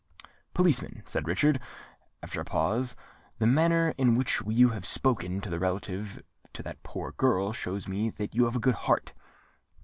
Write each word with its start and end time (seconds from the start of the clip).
"Policeman," 0.55 1.03
said 1.05 1.27
Richard, 1.27 1.59
after 2.23 2.41
a 2.41 2.43
pause, 2.43 2.95
"the 3.37 3.45
manner 3.45 3.93
in 3.99 4.15
which 4.15 4.41
you 4.47 4.69
have 4.69 4.83
spoken 4.83 5.39
relative 5.41 6.23
to 6.53 6.63
that 6.63 6.81
poor 6.81 7.11
girl, 7.11 7.53
shows 7.53 7.87
me 7.87 8.09
that 8.09 8.33
you 8.33 8.45
have 8.45 8.55
a 8.55 8.59
good 8.59 8.73
heart. 8.73 9.13